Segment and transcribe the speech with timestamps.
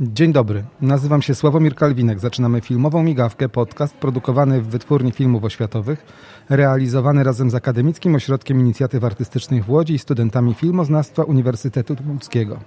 [0.00, 2.20] Dzień dobry, nazywam się Sławomir Kalwinek.
[2.20, 6.06] Zaczynamy filmową migawkę, podcast produkowany w Wytwórni Filmów Oświatowych,
[6.50, 12.58] realizowany razem z Akademickim Ośrodkiem Inicjatyw Artystycznych w Łodzi i studentami filmoznawstwa Uniwersytetu Łódzkiego.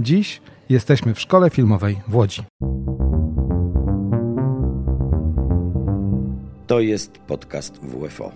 [0.00, 2.42] Dziś jesteśmy w Szkole Filmowej w Łodzi.
[6.66, 8.32] To jest podcast WFO.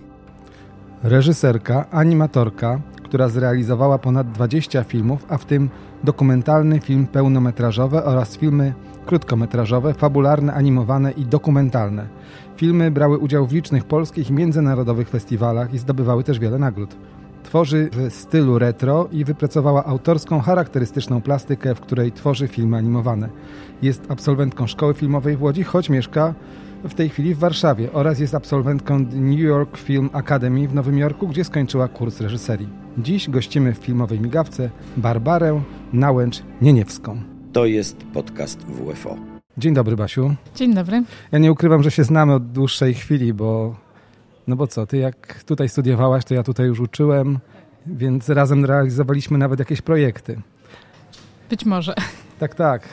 [1.03, 5.71] Reżyserka, animatorka, która zrealizowała ponad 20 filmów, a w tym
[6.05, 8.75] dokumentalny film pełnometrażowy oraz filmy
[9.07, 12.07] krótkometrażowe, fabularne, animowane i dokumentalne.
[12.57, 16.96] Filmy brały udział w licznych polskich i międzynarodowych festiwalach i zdobywały też wiele nagród.
[17.43, 23.29] Tworzy w stylu retro i wypracowała autorską, charakterystyczną plastykę, w której tworzy filmy animowane.
[23.82, 26.35] Jest absolwentką szkoły filmowej w Łodzi, choć mieszka
[26.84, 31.29] w tej chwili w Warszawie oraz jest absolwentką New York Film Academy w Nowym Jorku,
[31.29, 32.69] gdzie skończyła kurs reżyserii.
[32.98, 35.62] Dziś gościmy w filmowej migawce Barbarę
[35.94, 37.20] Nałęcz-Nieniewską.
[37.53, 39.16] To jest podcast WFO.
[39.58, 40.34] Dzień dobry, Basiu.
[40.55, 41.03] Dzień dobry.
[41.33, 43.77] Ja nie ukrywam, że się znamy od dłuższej chwili, bo
[44.47, 47.39] no bo co, ty jak tutaj studiowałaś, to ja tutaj już uczyłem,
[47.87, 50.41] więc razem realizowaliśmy nawet jakieś projekty.
[51.50, 51.94] Być może.
[52.41, 52.89] Tak, tak.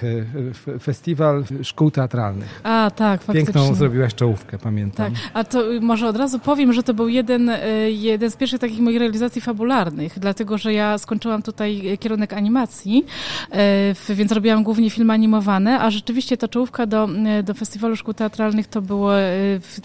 [0.67, 2.61] e, Festiwal szkół teatralnych.
[2.63, 3.53] A, tak, faktycznie.
[3.53, 5.13] Piękną zrobiłaś czołówkę, pamiętam.
[5.13, 8.59] Tak, a to może od razu powiem, że to był jeden, e, jeden z pierwszych
[8.59, 13.05] takich moich realizacji fabularnych, dlatego, że ja skończyłam tutaj kierunek animacji,
[13.51, 17.09] e, więc robiłam głównie filmy animowane, a rzeczywiście ta czołówka do,
[17.43, 19.11] do Festiwalu Szkół Teatralnych to było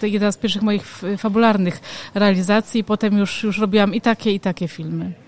[0.01, 0.85] jedna z pierwszych moich
[1.17, 1.79] fabularnych
[2.13, 5.22] realizacji, potem już, już robiłam i takie, i takie filmy.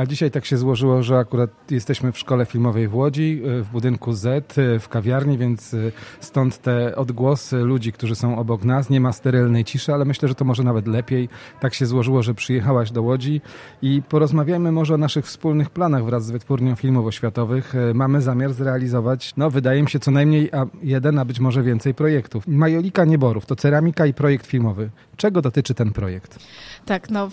[0.00, 4.12] A dzisiaj tak się złożyło, że akurat jesteśmy w szkole filmowej w Łodzi, w budynku
[4.12, 5.76] Z, w kawiarni, więc
[6.20, 8.90] stąd te odgłosy ludzi, którzy są obok nas.
[8.90, 11.28] Nie ma sterylnej ciszy, ale myślę, że to może nawet lepiej.
[11.60, 13.40] Tak się złożyło, że przyjechałaś do Łodzi
[13.82, 17.74] i porozmawiamy może o naszych wspólnych planach wraz z Wytwórnią Filmów Oświatowych.
[17.94, 20.50] Mamy zamiar zrealizować, no wydaje mi się, co najmniej
[20.82, 22.48] jeden, a być może więcej projektów.
[22.48, 24.90] Majolika Nieborów to ceramika i projekt filmowy.
[25.16, 26.38] Czego dotyczy ten projekt?
[26.86, 27.28] Tak, no,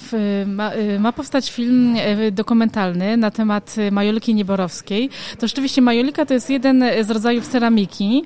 [0.46, 1.96] ma, ma, powstać film
[2.32, 2.57] dokumentalny
[3.18, 5.10] na temat majoliki nieborowskiej.
[5.40, 8.24] To rzeczywiście majolika to jest jeden z rodzajów ceramiki.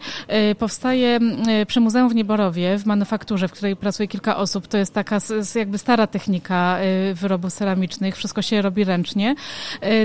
[0.59, 1.19] Powstaje
[1.67, 4.67] przy Muzeum w Nieborowie, w manufakturze, w której pracuje kilka osób.
[4.67, 5.17] To jest taka
[5.55, 6.77] jakby stara technika
[7.13, 8.17] wyrobów ceramicznych.
[8.17, 9.35] Wszystko się robi ręcznie.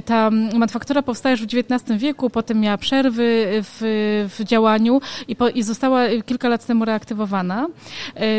[0.05, 5.49] Ta manufaktura powstała już w XIX wieku, potem miała przerwy w, w działaniu i, po,
[5.49, 7.67] i została kilka lat temu reaktywowana.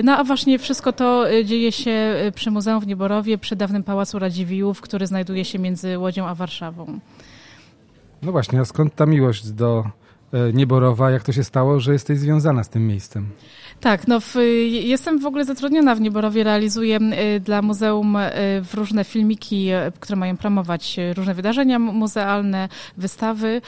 [0.03, 4.81] No a właśnie wszystko to dzieje się przy Muzeum w Nieborowie, przy dawnym Pałacu Radziwiłłów,
[4.81, 7.00] który znajduje się między Łodzią a Warszawą.
[8.22, 9.86] No właśnie, a skąd ta miłość do
[10.54, 11.12] Nieborowa?
[11.12, 13.26] Jak to się stało, że jesteś związana z tym miejscem?
[13.80, 14.36] Tak, no w,
[14.70, 17.00] jestem w ogóle zatrudniona w Nieborowie, realizuję
[17.40, 18.18] dla muzeum
[18.64, 23.62] w różne filmiki, które mają promować różne wydarzenia muzealne, wystawy.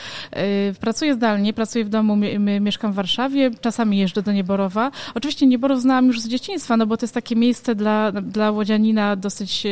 [0.80, 2.18] Pracuję zdalnie, pracuję w domu,
[2.62, 4.92] mieszkam w Warszawie, czasami jeżdżę do Nieborowa.
[5.16, 9.16] Oczywiście Nieborów znałam już z dzieciństwa, no bo to jest takie miejsce dla, dla łodzianina
[9.16, 9.68] dosyć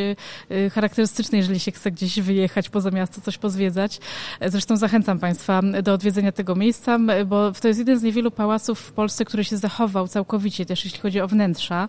[0.71, 3.99] charakterystyczne, jeżeli się chce gdzieś wyjechać poza miasto, coś pozwiedzać.
[4.45, 6.76] Zresztą zachęcam Państwa do odwiedzenia tego miejsca,
[7.25, 10.99] bo to jest jeden z niewielu pałaców w Polsce, który się zachował całkowicie też jeśli
[10.99, 11.87] chodzi o wnętrza,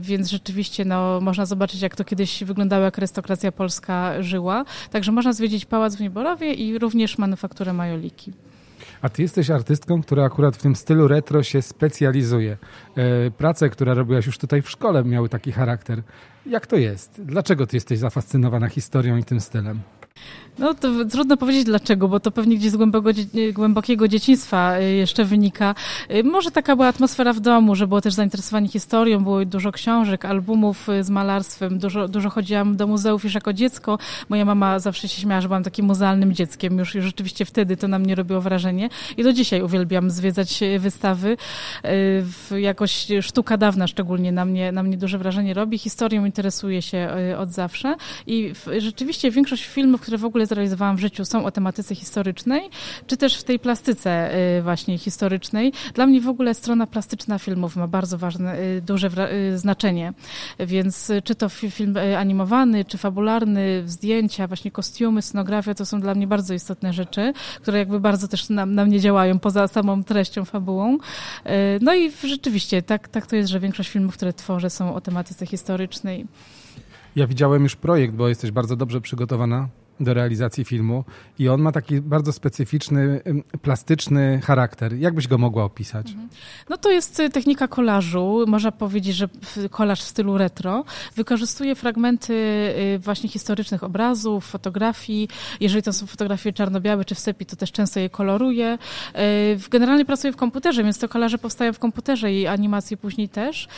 [0.00, 4.64] więc rzeczywiście no, można zobaczyć, jak to kiedyś wyglądało, jak arystokracja polska żyła.
[4.90, 8.32] Także można zwiedzić Pałac w Nieborowie i również manufakturę Majoliki.
[9.02, 12.56] A ty jesteś artystką, która akurat w tym stylu retro się specjalizuje.
[13.38, 16.02] Prace, które robiłaś już tutaj w szkole, miały taki charakter.
[16.46, 17.22] Jak to jest?
[17.24, 19.80] Dlaczego ty jesteś zafascynowana historią i tym stylem?
[20.58, 22.76] No to trudno powiedzieć dlaczego, bo to pewnie gdzieś z
[23.52, 25.74] głębokiego dzieciństwa jeszcze wynika.
[26.24, 30.88] Może taka była atmosfera w domu, że było też zainteresowanie historią, było dużo książek, albumów
[31.00, 33.98] z malarstwem, dużo, dużo chodziłam do muzeów już jako dziecko.
[34.28, 37.88] Moja mama zawsze się śmiała, że byłam takim muzealnym dzieckiem, już, już rzeczywiście wtedy to
[37.88, 38.88] na mnie robiło wrażenie.
[39.16, 41.36] I do dzisiaj uwielbiam zwiedzać wystawy.
[42.58, 45.78] Jakoś sztuka dawna szczególnie na mnie, na mnie duże wrażenie robi.
[45.78, 47.96] Historią interesuję się od zawsze
[48.26, 52.70] i rzeczywiście większość filmów, które w ogóle zrealizowałam w życiu, są o tematyce historycznej,
[53.06, 54.30] czy też w tej plastyce
[54.62, 55.72] właśnie historycznej.
[55.94, 59.10] Dla mnie w ogóle strona plastyczna filmów ma bardzo ważne, duże
[59.56, 60.12] znaczenie.
[60.58, 66.26] Więc czy to film animowany, czy fabularny, zdjęcia, właśnie kostiumy, scenografia, to są dla mnie
[66.26, 67.32] bardzo istotne rzeczy,
[67.62, 70.98] które jakby bardzo też na, na mnie działają poza samą treścią, fabułą.
[71.80, 75.46] No i rzeczywiście tak, tak to jest, że większość filmów, które tworzę są o tematyce
[75.46, 76.26] historycznej.
[77.16, 79.68] Ja widziałem już projekt, bo jesteś bardzo dobrze przygotowana
[80.00, 81.04] do realizacji filmu
[81.38, 83.20] i on ma taki bardzo specyficzny,
[83.62, 84.94] plastyczny charakter.
[84.98, 86.10] Jak byś go mogła opisać?
[86.10, 86.28] Mhm.
[86.68, 88.44] No to jest y, technika kolażu.
[88.46, 89.28] Można powiedzieć, że
[89.70, 90.84] kolaż w stylu retro.
[91.16, 92.34] Wykorzystuje fragmenty
[92.94, 95.28] y, właśnie historycznych obrazów, fotografii.
[95.60, 98.78] Jeżeli to są fotografie czarno-białe czy w sepi, to też często je koloruje.
[99.16, 103.68] Y, generalnie pracuje w komputerze, więc to kolaże powstają w komputerze i animacje później też,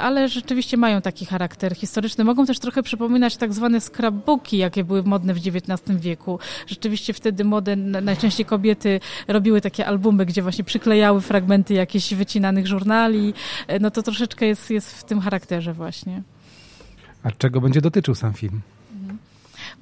[0.00, 2.24] ale rzeczywiście mają taki charakter historyczny.
[2.24, 6.38] Mogą też trochę przypominać tak zwane scrapbooki, jakie były modne w XIX wieku.
[6.66, 13.34] Rzeczywiście wtedy młode, najczęściej kobiety robiły takie albumy, gdzie właśnie przyklejały fragmenty jakichś wycinanych żurnali.
[13.80, 16.22] No to troszeczkę jest, jest w tym charakterze właśnie.
[17.22, 18.60] A czego będzie dotyczył sam film?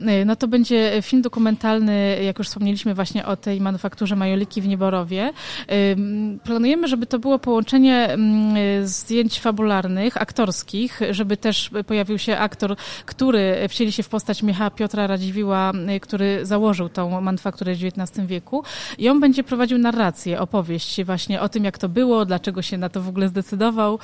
[0.00, 4.68] Y, no to będzie film dokumentalny, jak już wspomnieliśmy właśnie o tej manufakturze Majoliki w
[4.68, 5.32] Nieborowie.
[5.72, 5.96] Y,
[6.44, 12.76] planujemy, żeby to było połączenie mm, zdjęć fabularnych, aktorskich, żeby też pojawił się aktor,
[13.06, 18.26] który wcieli się w postać Michała Piotra Radziwiła, y, który założył tą manufakturę w XIX
[18.26, 18.64] wieku
[18.98, 22.88] i on będzie prowadził narrację, opowieść właśnie o tym, jak to było, dlaczego się na
[22.88, 23.98] to w ogóle zdecydował.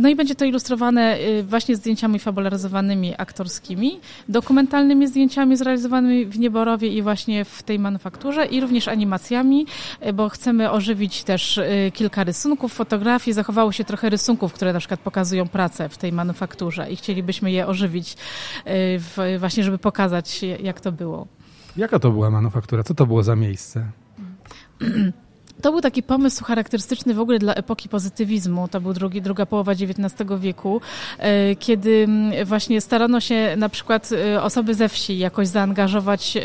[0.00, 6.88] No i będzie to ilustrowane właśnie zdjęciami fabularyzowanymi aktorskimi, dokumentami dokumentalnymi zdjęciami zrealizowanymi w Nieborowie
[6.88, 9.66] i właśnie w tej manufakturze i również animacjami,
[10.00, 13.34] e, bo chcemy ożywić też e, kilka rysunków, fotografii.
[13.34, 17.66] Zachowało się trochę rysunków, które na przykład pokazują pracę w tej manufakturze i chcielibyśmy je
[17.66, 18.16] ożywić
[18.64, 21.26] e, właśnie, żeby pokazać jak to było.
[21.76, 22.82] Jaka to była manufaktura?
[22.82, 23.90] Co to było za miejsce?
[25.62, 28.68] To był taki pomysł charakterystyczny w ogóle dla epoki pozytywizmu.
[28.68, 30.80] To był drugi, druga połowa XIX wieku,
[31.18, 32.08] e, kiedy
[32.44, 36.40] właśnie starano się na przykład e, osoby ze wsi jakoś zaangażować e,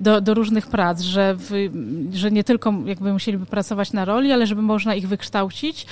[0.00, 1.70] do, do różnych prac, że, w,
[2.12, 5.86] że nie tylko jakby musieliby pracować na roli, ale żeby można ich wykształcić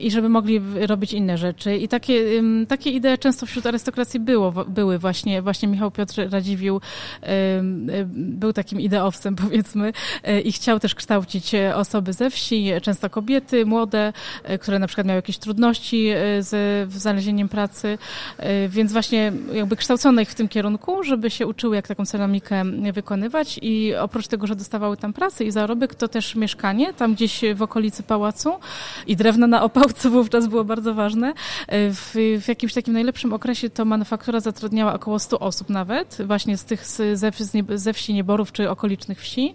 [0.00, 1.76] i żeby mogli robić inne rzeczy.
[1.76, 2.24] I takie,
[2.68, 6.80] takie idee często wśród arystokracji było, były właśnie, właśnie Michał Piotr Radziwił
[8.14, 9.92] był takim ideowcem powiedzmy
[10.44, 14.12] i chciał też kształcić kształcić e, osoby ze wsi, często kobiety młode,
[14.44, 17.98] e, które na przykład miały jakieś trudności e, z znalezieniem pracy,
[18.68, 23.58] więc właśnie jakby kształcono ich w tym kierunku, żeby się uczyły, jak taką ceramikę wykonywać
[23.62, 27.62] i oprócz tego, że dostawały tam pracę i zarobek, to też mieszkanie tam gdzieś w
[27.62, 28.52] okolicy pałacu
[29.06, 31.32] i drewno na opał, co wówczas było bardzo ważne.
[31.68, 36.64] W, w jakimś takim najlepszym okresie to manufaktura zatrudniała około 100 osób nawet, właśnie z
[36.64, 37.32] tych ze,
[37.74, 39.54] ze wsi Nieborów czy okolicznych wsi.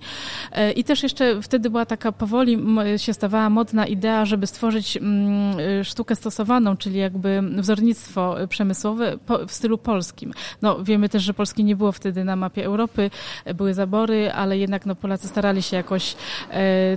[0.75, 2.57] I też jeszcze w wtedy była taka powoli
[2.97, 9.17] się stawała modna idea, żeby stworzyć mm, y, sztukę stosowaną, czyli jakby wzornictwo przemysłowe
[9.47, 10.33] w stylu polskim.
[10.61, 13.09] No, wiemy też, że Polski nie było wtedy na mapie Europy,
[13.55, 16.15] były zabory, ale jednak no, Polacy starali się jakoś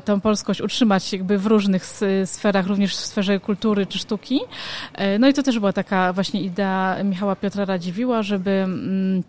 [0.05, 1.87] tą polskość utrzymać jakby w różnych
[2.25, 4.41] sferach, również w sferze kultury czy sztuki.
[5.19, 9.23] No i to też była taka właśnie idea Michała Piotra Radziwiła, żeby mm,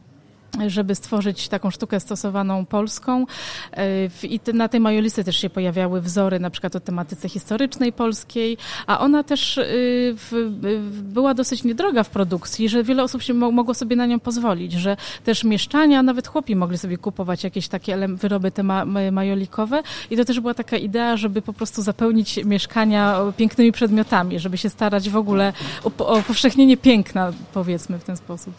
[0.67, 3.25] żeby stworzyć taką sztukę stosowaną polską.
[3.73, 3.85] E,
[4.23, 8.57] I na tej majolisty też się pojawiały wzory na przykład o tematyce historycznej polskiej,
[8.88, 10.15] a ona też y,
[10.91, 14.97] była dosyć niedroga w produkcji, że wiele osób się mogło sobie na nią pozwolić, że
[15.23, 18.63] też mieszczania, nawet chłopi mogli sobie kupować jakieś takie wyroby te
[19.11, 24.57] majolikowe i to też była taka idea, żeby po prostu zapełnić mieszkania pięknymi przedmiotami, żeby
[24.57, 25.53] się starać w ogóle
[25.83, 28.53] o, o powszechnienie piękna, powiedzmy w ten sposób.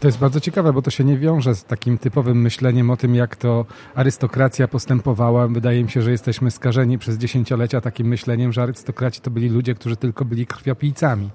[0.00, 3.14] To jest bardzo ciekawe, bo to się nie wiąże z takim typowym myśleniem o tym,
[3.14, 5.48] jak to arystokracja postępowała.
[5.48, 9.74] Wydaje mi się, że jesteśmy skażeni przez dziesięciolecia takim myśleniem, że arystokraci to byli ludzie,
[9.74, 11.30] którzy tylko byli krwiopijcami.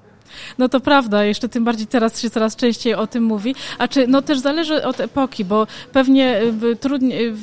[0.57, 3.55] No to prawda, jeszcze tym bardziej teraz się coraz częściej o tym mówi.
[3.77, 6.41] A czy, no też zależy od epoki, bo pewnie
[6.79, 7.33] trudniej,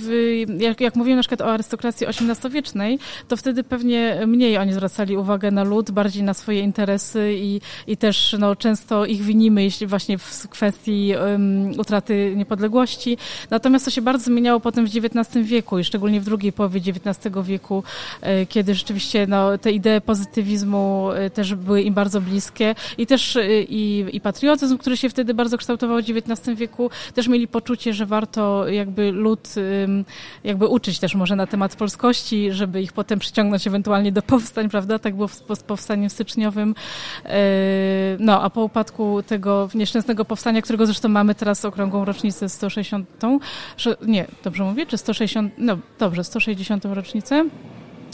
[0.58, 2.98] jak, jak mówiłem na przykład o arystokracji XVIII-wiecznej,
[3.28, 7.96] to wtedy pewnie mniej oni zwracali uwagę na lud, bardziej na swoje interesy i, i
[7.96, 13.19] też no, często ich winimy, jeśli właśnie w kwestii um, utraty niepodległości.
[13.50, 17.34] Natomiast to się bardzo zmieniało potem w XIX wieku i szczególnie w drugiej połowie XIX
[17.43, 17.82] wieku,
[18.20, 23.66] e, kiedy rzeczywiście no, te idee pozytywizmu też były im bardzo bliskie i też y,
[23.68, 28.06] i, i patriotyzm, który się wtedy bardzo kształtował w XIX wieku, też mieli poczucie, że
[28.06, 29.54] warto jakby lud
[30.44, 34.98] jakby uczyć też może na temat polskości, żeby ich potem przyciągnąć ewentualnie do powstań, prawda?
[34.98, 36.74] Tak było z powstaniem styczniowym.
[37.24, 37.36] E,
[38.18, 43.08] no, a po upadku tego nieszczęsnego powstania, którego zresztą mamy teraz okrągłą rocznicę 160,
[44.06, 47.44] nie, dobrze mówię, czy 160, no dobrze, 160 rocznicę.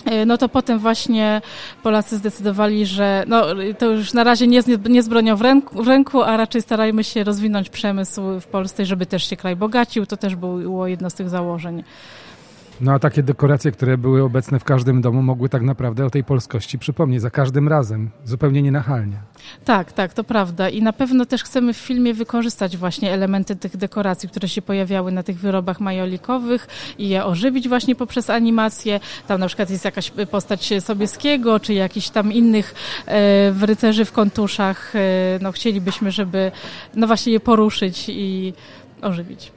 [0.05, 1.43] E, no to potem właśnie
[1.83, 3.45] Polacy zdecydowali, że no,
[3.79, 7.05] to już na razie nie, nie z bronią w ręku, w ręku, a raczej starajmy
[7.05, 10.07] się rozwinąć przemysł w Polsce, żeby też się kraj bogacił.
[10.07, 11.85] To też było jedno z tych założeń.
[12.81, 16.25] No a takie dekoracje, które były obecne w każdym domu, mogły tak naprawdę o tej
[16.25, 19.17] polskości przypomnieć za każdym razem, zupełnie nienachalnie.
[19.64, 20.69] Tak, tak, to prawda.
[20.69, 25.12] I na pewno też chcemy w filmie wykorzystać właśnie elementy tych dekoracji, które się pojawiały
[25.12, 29.00] na tych wyrobach majolikowych i je ożywić właśnie poprzez animację.
[29.26, 32.75] Tam na przykład jest jakaś postać Sobieskiego, czy jakichś tam innych
[33.07, 34.97] e, rycerzy w kontuszach.
[34.97, 34.99] E,
[35.43, 36.52] no chcielibyśmy, żeby
[36.95, 38.52] no właśnie je poruszyć i
[39.02, 39.52] ożywić.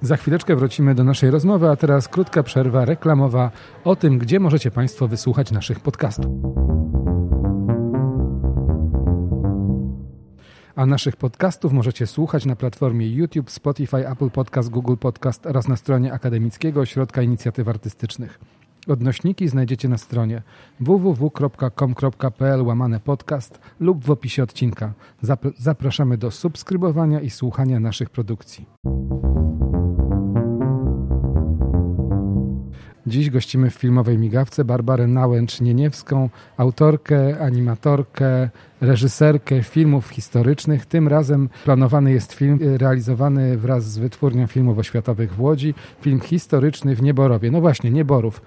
[0.00, 3.50] Za chwileczkę wrócimy do naszej rozmowy, a teraz krótka przerwa reklamowa
[3.84, 6.32] o tym, gdzie możecie Państwo wysłuchać naszych podcastów.
[10.76, 15.76] A naszych podcastów możecie słuchać na platformie YouTube, Spotify, Apple Podcast, Google Podcast oraz na
[15.76, 18.38] stronie Akademickiego Ośrodka Inicjatyw Artystycznych.
[18.88, 20.42] Odnośniki znajdziecie na stronie
[20.80, 24.92] www.com.pl łamane podcast lub w opisie odcinka.
[25.58, 28.66] Zapraszamy do subskrybowania i słuchania naszych produkcji.
[33.06, 38.48] Dziś gościmy w filmowej migawce Barbarę Nałęcz-Nieniewską, autorkę, animatorkę,
[38.80, 40.86] reżyserkę filmów historycznych.
[40.86, 46.96] Tym razem planowany jest film realizowany wraz z Wytwórnią Filmów Oświatowych w Łodzi, film historyczny
[46.96, 47.50] w Nieborowie.
[47.50, 48.42] No właśnie, Nieborów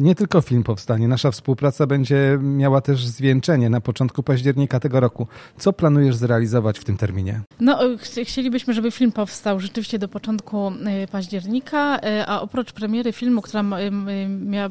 [0.00, 5.26] nie tylko film powstanie, nasza współpraca będzie miała też zwieńczenie na początku października tego roku.
[5.58, 7.40] Co planujesz zrealizować w tym terminie?
[7.60, 7.78] No,
[8.24, 10.68] chcielibyśmy, żeby film powstał rzeczywiście do początku
[11.04, 13.76] y, października, a oprócz premiery filmu, która ma,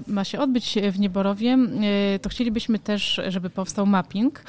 [0.07, 1.57] ma się odbyć w Nieborowie,
[2.21, 4.43] to chcielibyśmy też, żeby powstał mapping,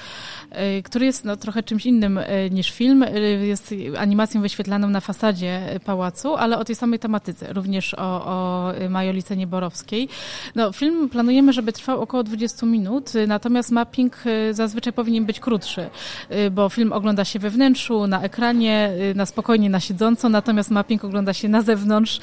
[0.85, 3.05] który jest no, trochę czymś innym niż film.
[3.43, 9.37] Jest animacją wyświetlaną na fasadzie pałacu, ale o tej samej tematyce, również o, o majolice
[9.37, 10.09] nieborowskiej.
[10.55, 15.91] No, film planujemy, żeby trwał około 20 minut, natomiast mapping y, zazwyczaj powinien być krótszy,
[16.31, 20.71] y, bo film ogląda się we wnętrzu, na ekranie, y, na spokojnie, na siedząco, natomiast
[20.71, 22.21] mapping ogląda się na zewnątrz.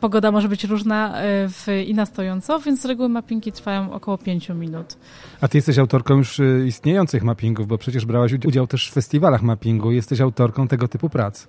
[0.00, 1.14] Pogoda może być różna
[1.48, 4.96] w, i na stojąco, więc z reguły mappingi trwają około 5 minut.
[5.40, 9.92] A ty jesteś autorką już istniejących mappingów, bo przecież brałaś udział też w festiwalach mappingu.
[9.92, 11.46] Jesteś autorką tego typu prac.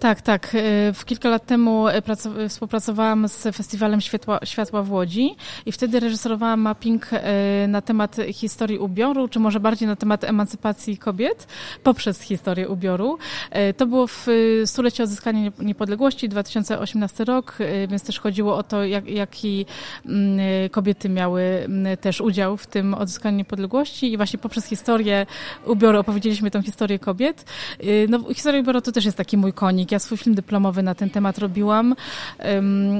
[0.00, 0.56] Tak, tak.
[0.94, 1.84] W kilka lat temu
[2.48, 5.21] współpracowałam z Festiwalem Światła, Światła w Łodzi
[5.66, 10.98] i wtedy reżyserowałam mapping e, na temat historii ubioru, czy może bardziej na temat emancypacji
[10.98, 11.46] kobiet
[11.82, 13.18] poprzez historię ubioru.
[13.50, 18.84] E, to było w e, stulecie odzyskania niepodległości, 2018 rok, więc też chodziło o to,
[18.84, 19.66] jak, jaki
[20.06, 20.38] mm,
[20.70, 25.26] kobiety miały mm, też udział w tym odzyskaniu niepodległości i właśnie poprzez historię
[25.66, 27.44] ubioru opowiedzieliśmy tą historię kobiet.
[28.08, 29.92] No, historia ubioru to też jest taki mój konik.
[29.92, 31.94] Ja swój film dyplomowy na ten temat robiłam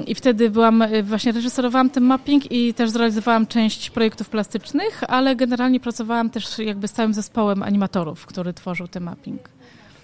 [0.06, 5.80] i wtedy byłam, właśnie reżyserowałam ten mapping i też zrealizowałam część projektów plastycznych, ale generalnie
[5.80, 9.40] pracowałam też jakby z całym zespołem animatorów, który tworzył ten mapping.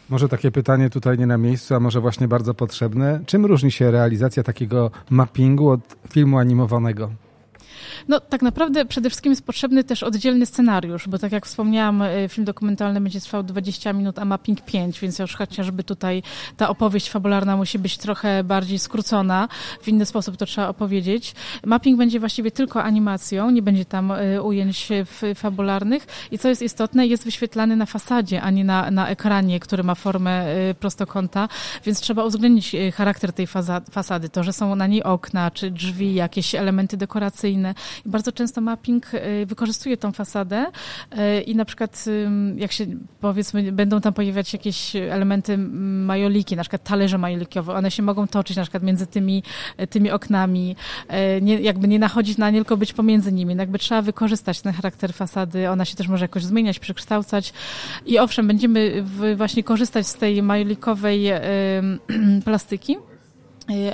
[0.08, 3.20] Może takie pytanie tutaj nie na miejscu, a może właśnie bardzo potrzebne.
[3.26, 7.10] Czym różni się realizacja takiego mappingu od filmu animowanego?
[8.08, 12.28] No tak naprawdę przede wszystkim jest potrzebny też oddzielny scenariusz, bo tak jak wspomniałam, y,
[12.28, 16.22] film dokumentalny będzie trwał 20 minut, a mapping 5, więc już chociażby tutaj
[16.56, 19.48] ta opowieść fabularna musi być trochę bardziej skrócona,
[19.82, 21.34] w inny sposób to trzeba opowiedzieć.
[21.66, 24.88] Mapping będzie właściwie tylko animacją, nie będzie tam y, ujęć
[25.34, 26.06] fabularnych.
[26.30, 29.94] I co jest istotne, jest wyświetlany na fasadzie, a nie na, na ekranie, który ma
[29.94, 31.48] formę y, prostokąta,
[31.84, 33.46] więc trzeba uwzględnić charakter tej
[33.90, 37.67] fasady, to, że są na niej okna, czy drzwi, jakieś elementy dekoracyjne,
[38.06, 40.66] i bardzo często mapping y, wykorzystuje tą fasadę.
[41.12, 42.04] Y, i na przykład
[42.56, 42.86] jak się
[43.20, 48.56] powiedzmy będą tam pojawiać jakieś elementy majoliki, na przykład talerze majolikowe, one się mogą toczyć
[48.56, 49.42] na przykład między tymi,
[49.90, 50.76] tymi oknami,
[51.38, 53.54] y, nie, jakby nie nachodzić na nie, tylko być pomiędzy nimi.
[53.54, 57.52] No jakby trzeba wykorzystać ten charakter fasady, ona się też może jakoś zmieniać, przekształcać.
[58.06, 59.04] I owszem, będziemy
[59.36, 61.30] właśnie korzystać z tej majolikowej
[62.44, 62.96] plastyki,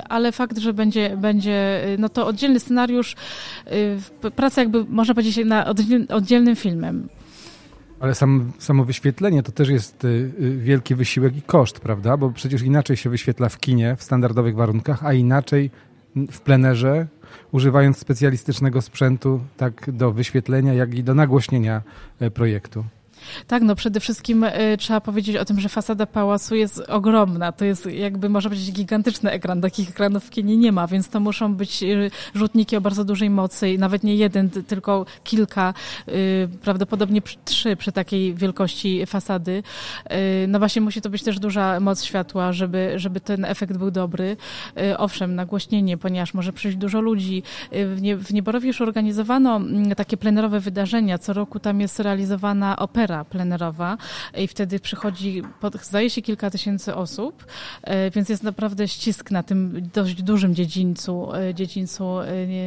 [0.09, 3.15] ale fakt, że będzie, będzie y, no to oddzielny scenariusz,
[4.25, 5.65] y, praca jakby można powiedzieć na
[6.09, 7.09] oddzielnym filmem.
[7.99, 10.07] Ale sam, samo wyświetlenie to też jest
[10.57, 12.17] wielki wysiłek i koszt, prawda?
[12.17, 15.71] Bo przecież inaczej się wyświetla w kinie w standardowych warunkach, a inaczej
[16.31, 17.07] w plenerze,
[17.51, 21.81] używając specjalistycznego sprzętu tak do wyświetlenia, jak i do nagłośnienia
[22.33, 22.85] projektu.
[23.47, 27.51] Tak, no przede wszystkim y, trzeba powiedzieć o tym, że fasada pałacu jest ogromna.
[27.51, 29.61] To jest jakby, można powiedzieć, gigantyczny ekran.
[29.61, 33.29] Takich ekranów w kinie nie ma, więc to muszą być y, rzutniki o bardzo dużej
[33.29, 35.73] mocy i nawet nie jeden, tylko kilka,
[36.07, 39.63] y, prawdopodobnie trzy przy takiej wielkości fasady.
[40.47, 44.37] No właśnie musi to być też duża moc światła, żeby, żeby ten efekt był dobry.
[44.97, 47.43] Owszem, nagłośnienie, ponieważ może przyjść dużo ludzi.
[47.71, 51.17] W, nie, w Nieborowie już organizowano mm, takie plenerowe wydarzenia.
[51.17, 53.97] Co roku tam jest realizowana opera plenerowa
[54.37, 55.41] i wtedy przychodzi,
[55.81, 57.45] zdaje się, kilka tysięcy osób,
[58.13, 62.05] więc jest naprawdę ścisk na tym dość dużym dziedzińcu, dziedzińcu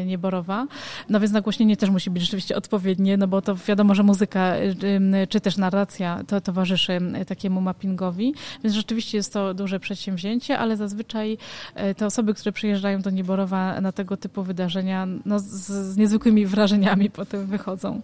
[0.06, 0.66] Nieborowa.
[1.08, 4.54] No więc nagłośnienie też musi być rzeczywiście odpowiednie, no bo to wiadomo, że muzyka
[5.28, 11.38] czy też narracja to towarzyszy takiemu mappingowi, więc rzeczywiście jest to duże przedsięwzięcie, ale zazwyczaj
[11.96, 17.10] te osoby, które przyjeżdżają do Nieborowa na tego typu wydarzenia, no z, z niezwykłymi wrażeniami
[17.10, 18.00] potem wychodzą.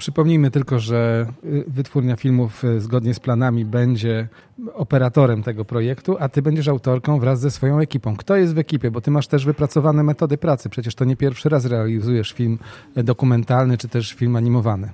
[0.00, 4.28] Przypomnijmy tylko, że y, wytwórnia filmów y, zgodnie z planami będzie
[4.74, 8.16] operatorem tego projektu, a ty będziesz autorką wraz ze swoją ekipą.
[8.16, 8.90] Kto jest w ekipie?
[8.90, 10.68] Bo ty masz też wypracowane metody pracy.
[10.68, 12.58] Przecież to nie pierwszy raz realizujesz film
[12.96, 14.90] dokumentalny czy też film animowany.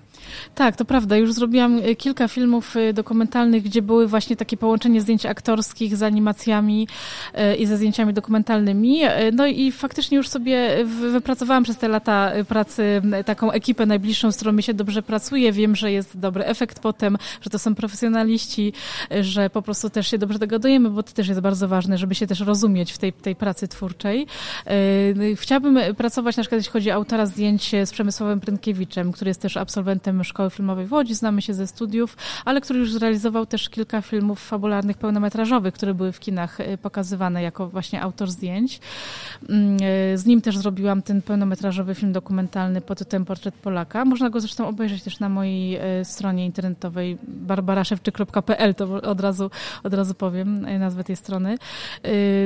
[0.54, 1.16] Tak, to prawda.
[1.16, 6.02] Już zrobiłam e, kilka filmów e, dokumentalnych, gdzie były właśnie takie połączenie zdjęć aktorskich z
[6.02, 6.88] animacjami
[7.34, 9.00] e, i ze zdjęciami dokumentalnymi.
[9.32, 14.52] No i faktycznie już sobie wypracowałam przez te lata pracy taką ekipę najbliższą, z którą
[14.52, 15.52] mi się dobrze pracuje.
[15.52, 18.72] Wiem, że jest dobry efekt potem, że to są profesjonaliści,
[19.20, 22.26] że po prostu też się dobrze dogadujemy, bo to też jest bardzo ważne, żeby się
[22.26, 24.26] też rozumieć w tej, tej pracy twórczej.
[25.14, 29.40] No chciałabym pracować na przykład, jeśli chodzi o autora zdjęć z Przemysławem Prynkiewiczem, który jest
[29.40, 33.68] też absolwentem Szkoły Filmowej w Łodzi, znamy się ze studiów, ale który już zrealizował też
[33.68, 38.80] kilka filmów fabularnych, pełnometrażowych, które były w kinach y, pokazywane jako właśnie autor zdjęć.
[39.48, 39.76] Mm,
[40.14, 44.04] y, z nim też zrobiłam ten pełnometrażowy film dokumentalny pod tytułem Portret Polaka.
[44.04, 49.50] Można go zresztą obejrzeć też na mojej y, stronie internetowej barbaraszewczyk.pl, to od razu,
[49.82, 51.58] od razu powiem nazwę tej strony.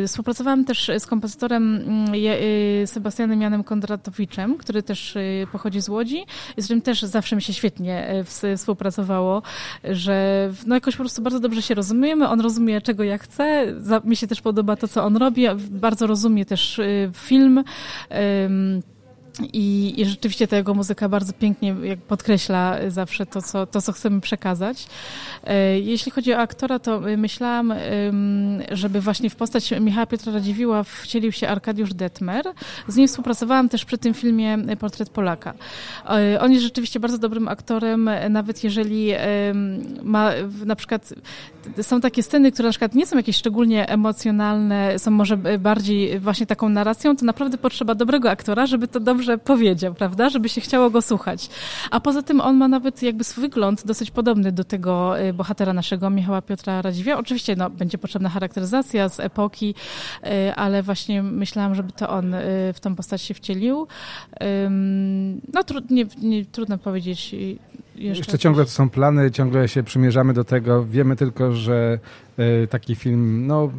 [0.06, 2.06] Współpracowałam też z kompozytorem mm,
[2.86, 5.18] Sebastianem Janem Kondratowiczem, który też
[5.52, 6.24] pochodzi z Łodzi,
[6.56, 8.08] z którym też zawsze mi się świetnie
[8.42, 9.42] e, współpracowało,
[9.84, 13.66] że no jakoś po prostu bardzo dobrze się rozumiemy, on rozumie czego ja chcę,
[14.04, 17.64] mi się też podoba to, co on robi, bardzo rozumie też y, film.
[19.52, 21.76] I, I, rzeczywiście ta jego muzyka bardzo pięknie
[22.08, 24.86] podkreśla zawsze to co, to, co chcemy przekazać.
[25.44, 27.74] E, jeśli chodzi o aktora, to myślałam,
[28.72, 32.44] żeby właśnie w postać Michała Piotra Radziwiła wcielił się Arkadiusz Detmer.
[32.88, 35.54] Z nim współpracowałam też przy tym filmie Portret Polaka.
[36.08, 39.12] E, on jest rzeczywiście bardzo dobrym aktorem, nawet jeżeli
[40.02, 40.30] ma
[40.64, 41.14] na przykład
[41.82, 46.46] są takie sceny, które na przykład nie są jakieś szczególnie emocjonalne, są może bardziej właśnie
[46.46, 50.60] taką narracją, to naprawdę potrzeba dobrego aktora, żeby to dobrze dobrze powiedział, prawda, żeby się
[50.60, 51.48] chciało go słuchać.
[51.90, 55.72] A poza tym on ma nawet jakby swój wygląd dosyć podobny do tego y, bohatera
[55.72, 57.18] naszego, Michała Piotra Radziwia.
[57.18, 59.74] Oczywiście no, będzie potrzebna charakteryzacja z epoki,
[60.24, 62.38] y, ale właśnie myślałam, żeby to on y,
[62.74, 63.86] w tą postać się wcielił.
[65.52, 70.84] No nie, trudno powiedzieć jeszcze, jeszcze ciągle to są plany, ciągle się przymierzamy do tego.
[70.84, 71.98] Wiemy tylko, że
[72.70, 73.70] taki film no,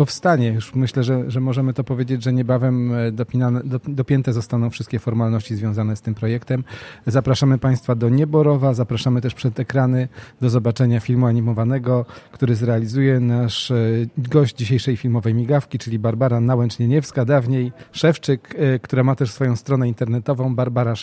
[0.00, 0.48] powstanie.
[0.48, 5.56] Już myślę, że, że możemy to powiedzieć, że niebawem e, dopinane, dopięte zostaną wszystkie formalności
[5.56, 6.64] związane z tym projektem.
[7.06, 10.08] Zapraszamy Państwa do Nieborowa, zapraszamy też przed ekrany
[10.40, 13.76] do zobaczenia filmu animowanego, który zrealizuje nasz e,
[14.18, 19.88] gość dzisiejszej filmowej migawki, czyli Barbara Nałęcznieniewska, dawniej Szewczyk, e, która ma też swoją stronę
[19.88, 20.96] internetową Barbara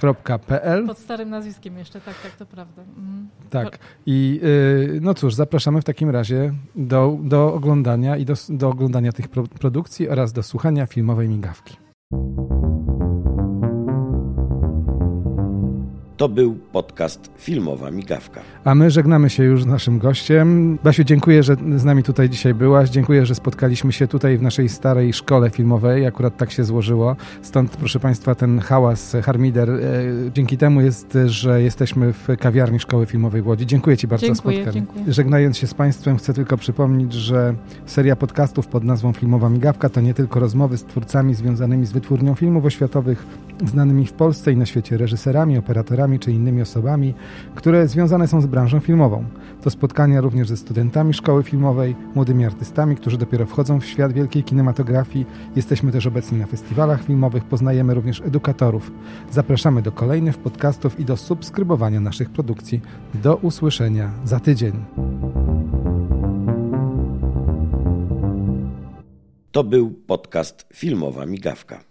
[0.00, 0.86] Szewczyk PL.
[0.86, 2.82] Pod starym nazwiskiem jeszcze, tak, tak, to prawda.
[2.82, 3.28] Mhm.
[3.50, 3.78] Tak.
[4.06, 9.12] I y, no cóż, zapraszamy w takim razie do, do oglądania i do, do oglądania
[9.12, 11.76] tych pro, produkcji oraz do słuchania filmowej migawki.
[16.18, 18.40] To był podcast Filmowa Migawka.
[18.64, 20.78] A my żegnamy się już z naszym gościem.
[20.84, 22.90] Basiu, dziękuję, że z nami tutaj dzisiaj byłaś.
[22.90, 26.06] Dziękuję, że spotkaliśmy się tutaj w naszej starej szkole filmowej.
[26.06, 27.16] Akurat tak się złożyło.
[27.42, 29.70] Stąd, proszę Państwa, ten hałas Harmider.
[29.70, 29.80] E,
[30.32, 33.66] dzięki temu jest, że jesteśmy w kawiarni Szkoły Filmowej w Łodzi.
[33.66, 34.86] Dziękuję Ci bardzo dziękuję, za spotkanie.
[34.86, 35.12] Dziękuję.
[35.12, 37.54] Żegnając się z Państwem, chcę tylko przypomnieć, że
[37.86, 42.34] seria podcastów pod nazwą Filmowa Migawka to nie tylko rozmowy z twórcami związanymi z wytwórnią
[42.34, 43.26] filmów oświatowych,
[43.66, 47.14] znanymi w Polsce i na świecie reżyserami, operatorami, czy innymi osobami,
[47.54, 49.24] które związane są z branżą filmową.
[49.62, 54.44] To spotkania również ze studentami szkoły filmowej, młodymi artystami, którzy dopiero wchodzą w świat wielkiej
[54.44, 55.26] kinematografii.
[55.56, 58.92] Jesteśmy też obecni na festiwalach filmowych, poznajemy również edukatorów.
[59.30, 62.80] Zapraszamy do kolejnych podcastów i do subskrybowania naszych produkcji.
[63.14, 64.72] Do usłyszenia za tydzień.
[69.52, 71.87] To był podcast Filmowa Migawka.